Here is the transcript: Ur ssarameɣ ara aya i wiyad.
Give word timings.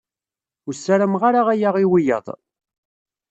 Ur 0.67 0.73
ssarameɣ 0.75 1.21
ara 1.29 1.41
aya 1.53 1.69
i 1.83 1.85
wiyad. 1.91 2.27